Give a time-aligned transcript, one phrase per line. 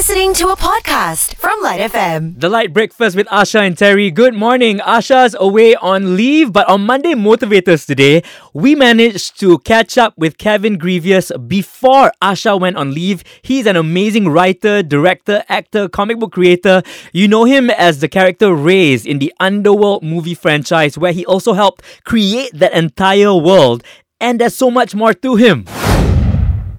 [0.00, 2.40] listening to a podcast from Lite FM.
[2.40, 4.10] The Lite Breakfast with Asha and Terry.
[4.10, 4.78] Good morning.
[4.78, 8.22] Asha's away on leave, but on Monday Motivators today,
[8.54, 13.22] we managed to catch up with Kevin Grevioux before Asha went on leave.
[13.42, 16.82] He's an amazing writer, director, actor, comic book creator.
[17.12, 21.52] You know him as the character Raze in the Underworld movie franchise, where he also
[21.52, 23.84] helped create that entire world.
[24.18, 25.66] And there's so much more to him.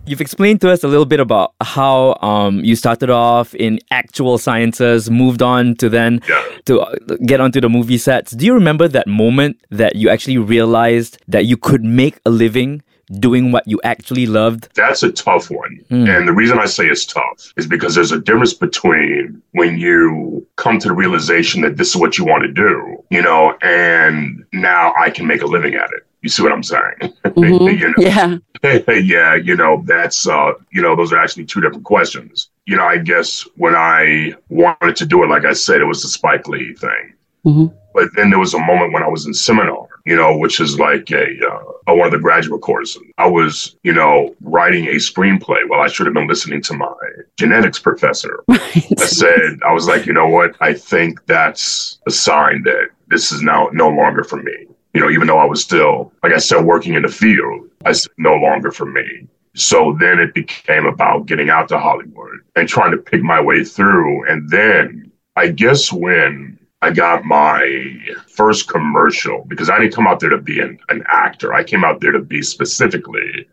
[0.05, 4.37] You've explained to us a little bit about how um, you started off in actual
[4.39, 6.43] sciences, moved on to then Yeah.
[6.65, 8.31] to uh, get onto the movie sets.
[8.31, 12.81] Do you remember that moment that you actually realized that you could make a living
[13.19, 14.69] doing what you actually loved?
[14.75, 15.79] That's a tough one.
[15.89, 20.45] And the reason I say it's tough is because there's a difference between when you
[20.55, 24.43] come to the realization that this is what you want to do, you know, and
[24.51, 26.05] now I can make a living at it.
[26.21, 27.13] You see what I'm saying?
[27.35, 27.93] you know?
[27.97, 28.37] Yeah.
[28.87, 32.49] yeah, you know, that's uh, you know, those are actually two different questions.
[32.65, 36.03] You know, I guess when I wanted to do it, like I said, it was
[36.03, 37.13] the Spike Lee thing.
[37.45, 37.73] Mhm.
[37.93, 40.79] But then there was a moment when I was in seminar, you know, which is
[40.79, 43.01] like a, uh, one of the graduate courses.
[43.17, 45.67] I was, you know, writing a screenplay.
[45.67, 46.93] Well, I should have been listening to my
[47.37, 48.43] genetics professor.
[48.49, 48.57] I
[48.95, 50.55] said, I was like, you know what?
[50.61, 54.67] I think that's a sign that this is now no longer for me.
[54.93, 57.93] You know, even though I was still, like I said, working in the field, I
[57.93, 59.27] said, no longer for me.
[59.55, 63.63] So then it became about getting out to Hollywood and trying to pick my way
[63.63, 64.29] through.
[64.29, 70.19] And then I guess when I got my first commercial, because I didn't come out
[70.19, 73.47] there to be an, an actor, I came out there to be specifically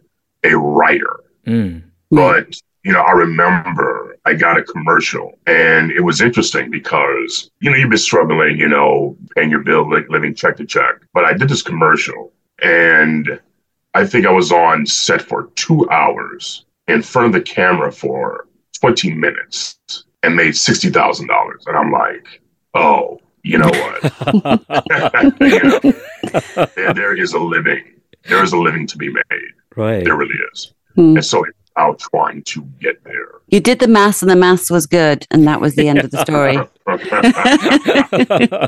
[0.45, 1.21] a writer.
[1.47, 1.83] Mm.
[2.11, 2.55] But,
[2.89, 7.77] you know, I remember I got a commercial and it was interesting because, you know,
[7.77, 10.95] you've been struggling, you know, paying your bill, like living check to check.
[11.13, 13.39] But I did this commercial and
[13.93, 18.49] I think I was on set for two hours in front of the camera for
[18.81, 19.79] 20 minutes
[20.23, 21.29] and made $60,000.
[21.67, 22.41] And I'm like,
[22.73, 24.03] oh, you know what?
[25.43, 27.85] You know, there, there is a living.
[28.25, 29.53] There is a living to be made.
[29.77, 30.05] Right.
[30.05, 30.73] There really is.
[30.95, 31.17] Hmm.
[31.17, 33.29] And so it's about trying to get there.
[33.49, 36.11] You did the maths and the maths was good, and that was the end of
[36.11, 36.59] the story.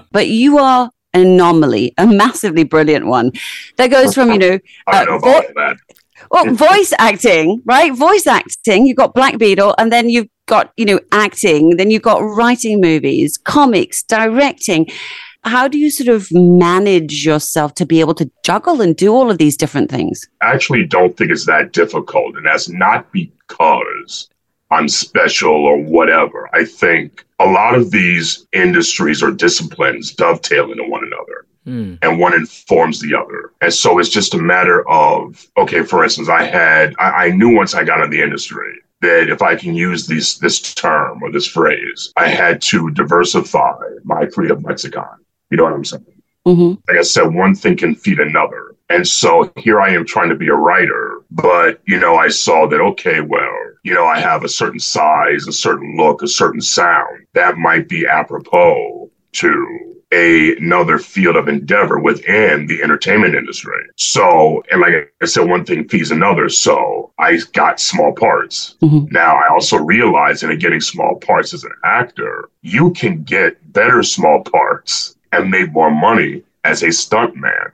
[0.13, 3.33] but you are an anomaly, a massively brilliant one.
[3.77, 5.75] That goes from, you know, I Uh, know vo-
[6.31, 7.93] well, voice acting, right?
[7.93, 8.87] Voice acting.
[8.87, 11.77] You've got Black Beetle, and then you've got, you know, acting.
[11.77, 14.87] Then you've got writing movies, comics, directing.
[15.45, 19.31] How do you sort of manage yourself to be able to juggle and do all
[19.31, 20.29] of these different things?
[20.43, 22.37] I actually don't think it's that difficult.
[22.37, 24.29] And that's not because
[24.71, 26.49] I'm special or whatever.
[26.55, 31.47] I think a lot of these industries or disciplines dovetail into one another.
[31.67, 31.99] Mm.
[32.01, 33.53] and one informs the other.
[33.61, 37.55] And so it's just a matter of, okay, for instance, I had, I, I knew
[37.55, 41.31] once I got in the industry that if I can use this, this term or
[41.31, 45.19] this phrase, I had to diversify my creative lexicon.
[45.51, 46.05] You know what I'm saying?
[46.47, 48.75] hmm Like I said, one thing can feed another.
[48.89, 52.67] And so here I am trying to be a writer, but, you know, I saw
[52.69, 56.61] that, okay, well, you know, I have a certain size, a certain look, a certain
[56.61, 63.81] sound that might be apropos to a, another field of endeavor within the entertainment industry.
[63.97, 66.49] So, and like I said, one thing feeds another.
[66.49, 68.75] So I got small parts.
[68.83, 69.11] Mhm.
[69.13, 74.03] Now I also realize in getting small parts as an actor, you can get better
[74.03, 77.73] small parts and made more money as a stuntman.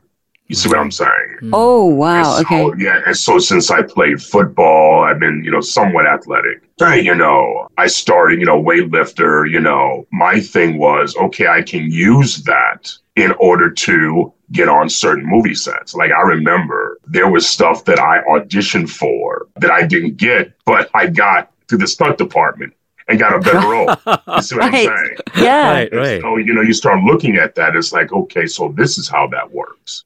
[0.49, 1.05] You see what I'm mm-hmm.
[1.05, 1.37] saying?
[1.43, 1.51] Mm-hmm.
[1.55, 2.23] Oh, And wow.
[2.23, 2.85] so, Okay.
[2.85, 6.63] Yeah, and so since I played football, I've been, you know, somewhat athletic.
[6.79, 11.63] Hey, You know, I started, you know, weightlifter, you know, my thing was, okay, I
[11.63, 15.95] can use that in order to get on certain movie sets.
[15.95, 20.91] Like I remember there was stuff that I auditioned for that I didn't get, but
[20.95, 22.73] I got to the stunt department
[23.09, 23.89] and got a better role.
[24.37, 24.89] You see what Right.
[24.89, 25.17] I'm saying?
[25.37, 25.71] Yeah.
[25.73, 26.21] Right, right.
[26.21, 29.27] So, you know, you start looking at that, it's like, okay, so this is how
[29.29, 30.05] that works.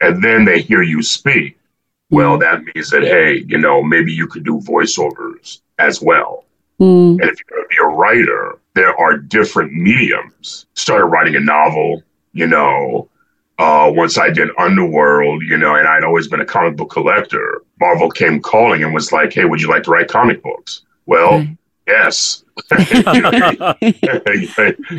[0.00, 1.58] And then they hear you speak.
[2.10, 6.44] Well, that means that, hey, you know, maybe you could do voiceovers as well.
[6.80, 7.20] Mm.
[7.20, 10.66] And if you're going to be a writer, there are different mediums.
[10.74, 13.08] Started writing a novel, you know,
[13.58, 17.62] uh, once I did Underworld, you know, and I'd always been a comic book collector.
[17.78, 20.82] Marvel came calling and was like, hey, would you like to write comic books?
[21.06, 21.56] Well, Right.
[21.86, 22.44] Yes.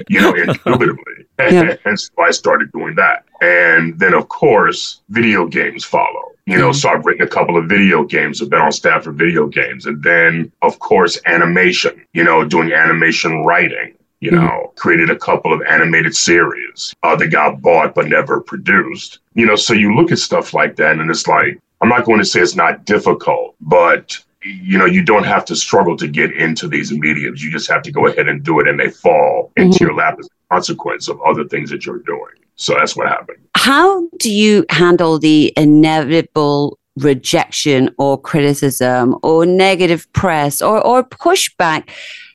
[0.09, 1.25] you know, indubitably.
[1.39, 1.75] Yeah.
[1.85, 3.23] and so I started doing that.
[3.41, 6.31] And then, of course, video games follow.
[6.45, 6.75] You know, Mhm.
[6.75, 9.85] so I've written a couple of video games, I've been on staff for video games.
[9.85, 13.93] And then, of course, animation, you know, doing animation writing.
[14.19, 19.17] You know, created a couple of animated series uh, that got bought but never produced.
[19.33, 22.19] You know, so you look at stuff like that and it's like, I'm not going
[22.19, 26.31] to say it's not difficult, but you know, you don't have to struggle to get
[26.33, 27.43] into these mediums.
[27.43, 29.79] You just have to go ahead and do it, and they fall into Mhm.
[29.81, 32.35] your lap as a consequence of other things that you're doing.
[32.55, 33.37] So that's what happened.
[33.55, 41.89] How do you handle the inevitable rejection or criticism or negative press or, or pushback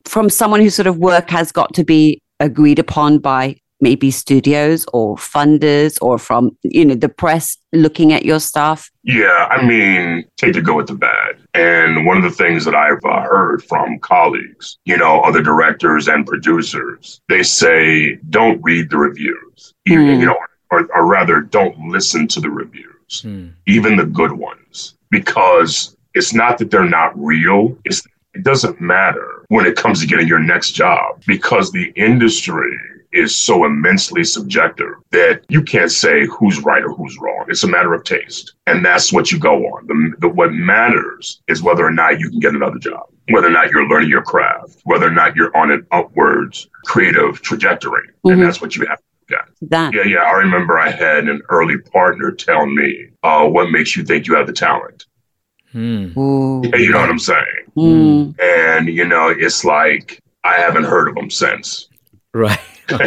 [0.06, 4.86] from someone whose sort of work has got to be agreed upon by maybe studios
[4.92, 10.24] or funders or from you know the press looking at your stuff Yeah, I mean,
[10.36, 11.36] take the good with the bad.
[11.54, 16.08] And one of the things that I've uh, heard from colleagues, you know, other directors
[16.08, 20.20] and producers, they say, don't read the reviews, even, Hmm.
[20.20, 20.38] you know,
[20.70, 23.48] or, or rather, don't listen to the reviews, Hmm.
[23.66, 27.76] even the good ones, because it's not that they're not real.
[27.84, 28.02] It's
[28.34, 32.76] it doesn't matter when it comes to getting your next job because the industry
[33.12, 37.46] is so immensely subjective that you can't say who's right or who's wrong.
[37.48, 38.54] It's a matter of taste.
[38.66, 39.86] And that's what you go on.
[39.86, 43.50] The, the, what matters is whether or not you can get another job, whether or
[43.50, 48.08] not you're learning your craft, whether or not you're on an upwards creative trajectory.
[48.24, 48.32] Mhm.
[48.32, 50.22] And that's what you have to look that Yeah, yeah.
[50.22, 54.34] I remember I had an early partner tell me, uh, what makes you think you
[54.36, 55.06] have the talent?
[55.72, 56.18] Hmm.
[56.18, 56.62] Ooh.
[56.74, 57.44] You know what I'm saying?
[57.76, 58.40] Mm.
[58.40, 61.88] And, you know, it's like, I haven't heard of him since.
[62.32, 62.58] Right.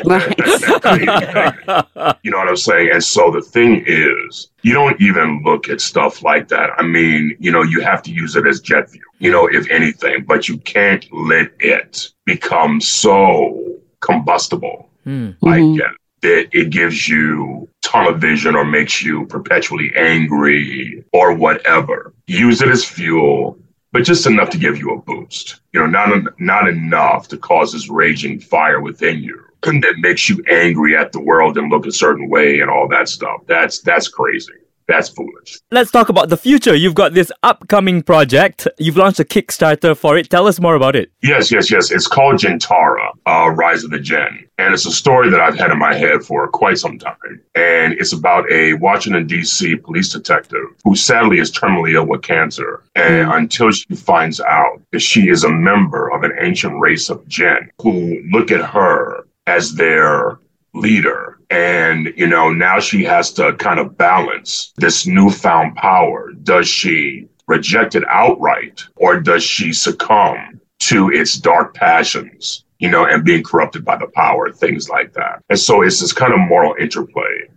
[0.05, 0.35] Right.
[2.23, 2.89] You know what I'm saying?
[2.91, 6.69] And so the thing is, you don't even look at stuff like that.
[6.77, 9.69] I mean, you know, you have to use it as jet fuel, you know, if
[9.69, 15.29] anything, but you can't let it become so combustible Hmm.
[15.41, 15.77] like Mhm.
[15.77, 15.91] that
[16.21, 22.13] that it gives you tunnel vision or makes you perpetually angry or whatever.
[22.27, 23.57] Use it as fuel,
[23.93, 25.61] but just enough to give you a boost.
[25.71, 29.95] You know, not en- not enough to cause this raging fire within you and that
[29.99, 33.41] makes you angry at the world and look a certain way and all that stuff.
[33.47, 34.53] That's that's crazy.
[34.89, 35.59] That's foolish.
[35.69, 36.73] Let's talk about the future.
[36.73, 38.67] You've got this upcoming project.
[38.79, 40.31] You've launched a Kickstarter for it.
[40.31, 41.11] Tell us more about it.
[41.21, 41.91] Yes, yes, yes.
[41.91, 44.49] It's called Djinntara, uh, Rise of the Djinn.
[44.57, 47.39] And it's a story that I've had in my head for quite some time.
[47.53, 49.75] And it's about a Washington, D.C.
[49.75, 52.83] police detective who sadly is terminally ill with cancer.
[52.95, 57.25] And until she finds out that she is a member of an ancient race of
[57.27, 59.18] Djinn who look at her
[59.49, 60.39] as their
[60.73, 61.39] leader.
[61.49, 66.31] And, you know, now she has to kind of balance this newfound power.
[66.43, 73.05] Does she reject it outright or does she succumb to its dark passions, you know,
[73.05, 75.43] and being corrupted by the power, things like that.
[75.49, 77.49] And so it's this kind of moral interplay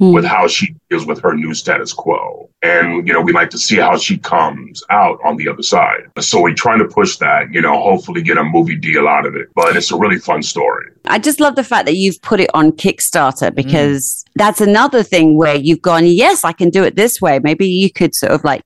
[0.00, 0.12] Hmm.
[0.12, 2.48] with how she deals with her new status quo.
[2.62, 6.04] And, you know, we like to see how she comes out on the other side.
[6.18, 9.36] So we're trying to push that, you know, hopefully get a movie deal out of
[9.36, 9.48] it.
[9.54, 10.86] But it's a really fun story.
[11.04, 15.36] I just love the fact that you've put it on Kickstarter because that's another thing
[15.36, 17.38] where you've gone, yes, I can do it this way.
[17.38, 18.62] Maybe you could sort of like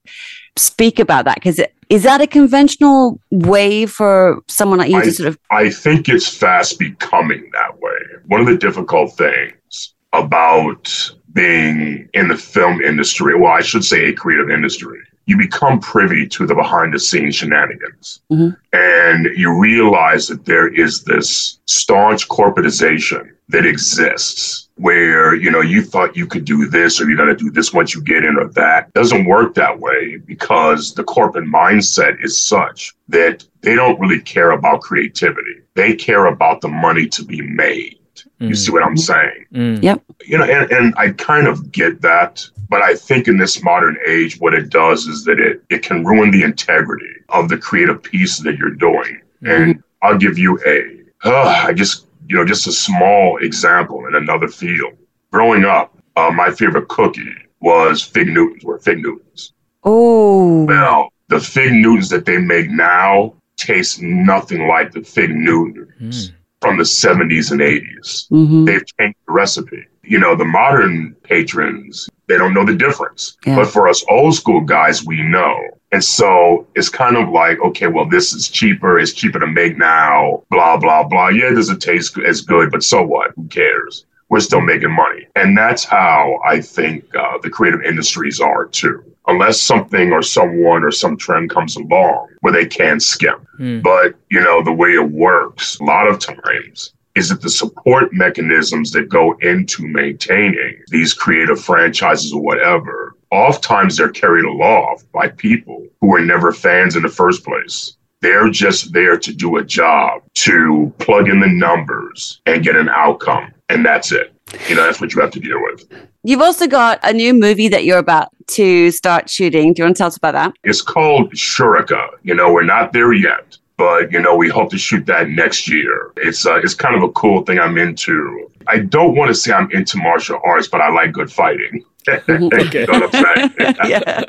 [0.56, 1.60] speak about that because
[1.90, 6.08] is that a conventional way for someone like you I- to sort of I think
[6.08, 7.98] it's fast becoming that way.
[8.26, 14.06] One of the difficult things about being in the film industry, well, I should say
[14.06, 18.20] a creative industry, you become privy to the behind the scenes shenanigans.
[18.30, 18.56] Mhm.
[18.72, 25.82] And you realize that there is this staunch corporatization that exists where, you know, you
[25.82, 28.36] thought you could do this or you're going to do this once you get in
[28.36, 28.92] or that.
[28.94, 34.50] Doesn't work that way because the corporate mindset is such that they don't really care
[34.50, 35.60] about creativity.
[35.74, 37.98] They care about the money to be made.
[38.48, 39.46] You see what I'm saying?
[39.52, 39.82] Mm.
[40.26, 43.96] you know, and, and I kind of get that, but I think in this modern
[44.06, 48.02] age, what it does is that it, it can ruin the integrity of the creative
[48.02, 49.20] piece that you're doing.
[49.42, 54.14] And I'll give you a, uh, I just, you know, just a small example in
[54.14, 54.94] another field.
[55.30, 59.52] Growing up, uh, my favorite cookie was Fig Newtons, were Fig Newtons.
[59.82, 66.32] oh Well, the Fig Newtons that they make now taste nothing like the Fig Newtons
[66.64, 68.64] from the 70s and 80s mhm.
[68.64, 69.84] they've changed the recipe.
[70.02, 73.36] You know, the modern patrons, they don't know the difference.
[73.46, 73.56] Yeah.
[73.56, 75.56] But for us old school guys, we know.
[75.92, 78.98] And so it's kind of like, okay, well, this is cheaper.
[78.98, 81.28] It's cheaper to make now, blah, blah, blah.
[81.28, 83.32] Yeah, it doesn't taste as good, but so what?
[83.36, 84.06] Who cares?
[84.30, 85.26] We're still making money.
[85.36, 89.04] And that's how I think uh, the creative industries are too.
[89.26, 93.46] Unless something or someone or some trend comes along where they can skim.
[93.58, 93.82] Mm.
[93.82, 98.12] But, you know, the way it works a lot of times is that the support
[98.12, 105.28] mechanisms that go into maintaining these creative franchises or whatever, oftentimes they're carried aloft by
[105.28, 107.96] people who were never fans in the first place.
[108.20, 112.88] They're just there to do a job, to plug in the numbers and get an
[112.88, 113.52] outcome.
[113.68, 114.33] And that's it.
[114.68, 115.84] You know, that's what you have to deal with.
[116.22, 119.72] You've also got a new movie that you're about to start shooting.
[119.72, 120.54] Do you want to tell us about that?
[120.64, 122.08] It's called Shurika.
[122.22, 125.68] You know, we're not there yet, but you know, we hope to shoot that next
[125.68, 126.12] year.
[126.16, 128.50] It's uh, it's kind of a cool thing I'm into.
[128.66, 131.84] I don't want to say I'm into martial arts, but I like good fighting.
[132.08, 132.22] Okay.
[132.28, 133.74] You know what I'm saying?
[133.86, 134.24] yeah.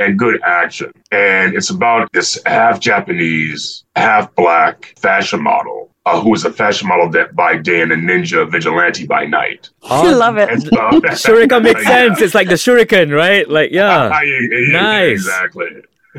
[0.00, 0.92] and good action.
[1.12, 6.88] And it's about this half Japanese, half black fashion model uh, who is a fashion
[6.88, 9.68] model that by day and a ninja vigilante by night.
[9.84, 10.48] I love it.
[10.48, 11.88] And, uh, Shuriken makes yeah.
[11.88, 12.20] sense.
[12.20, 13.48] It's like the shuriken, right?
[13.48, 14.08] Like, yeah.
[14.22, 15.12] Yeah, yeah, Nice.
[15.12, 15.68] Exactly.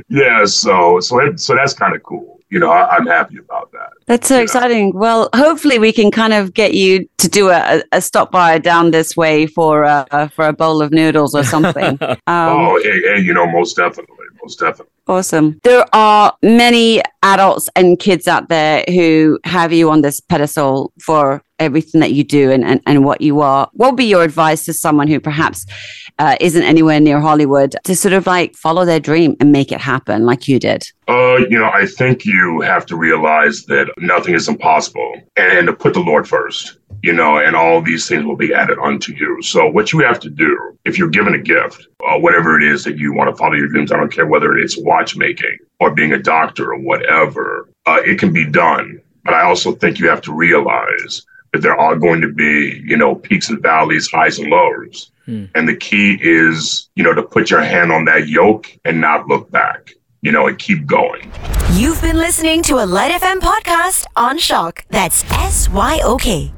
[0.10, 0.46] Yeah.
[0.46, 2.40] So so it, so that's kind of cool.
[2.50, 3.90] You know, I, I'm happy about that.
[4.08, 4.42] That's so Yeah.
[4.44, 4.92] exciting.
[4.94, 8.92] Well, hopefully we can kind of get you to do a, a stop by down
[8.92, 11.98] this way for uh, for a bowl of noodles or something.
[12.02, 14.92] Um, oh, hey, hey, you know, most definitely, most definitely.
[15.08, 15.60] Awesome.
[15.64, 21.44] There are many adults and kids out there who have you on this pedestal for
[21.62, 23.70] everything that you do and, and, and what you are.
[23.74, 25.65] What would be your advice to someone who perhaps
[26.20, 29.80] uh, isn't anywhere near Hollywood to sort of like follow their dream and make it
[29.80, 30.84] happen like you did?
[31.08, 35.74] Uh, you know, I think you have to realize that nothing is impossible and to
[35.74, 39.41] put the Lord first, you know, and all these things will be added unto you.
[39.41, 42.84] So, what you have to do, if you're given a gift, uh, whatever it is
[42.86, 46.13] that you want to follow your dreams, I don't care whether it's watchmaking or being
[46.13, 49.01] a doctor or whatever, uh, it can be done.
[49.24, 52.98] But I also think you have to realize that there are going to be, you
[52.98, 55.12] know, peaks and valleys, highs and lows.
[55.25, 55.46] Hmm.
[55.53, 59.27] And the key is, you know, to put your hand on that yoke and not
[59.27, 61.31] look back, you know, and keep going.
[61.74, 64.84] You've been listening to a Lite FM podcast on SYOK.
[64.89, 66.51] That's S Y O K.